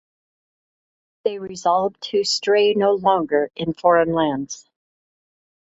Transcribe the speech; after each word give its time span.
They 1.25 1.37
resolved 1.37 2.01
to 2.09 2.23
stray 2.23 2.73
no 2.73 2.93
longer 2.93 3.51
in 3.55 3.73
foreign 3.73 4.13
lands. 4.13 4.67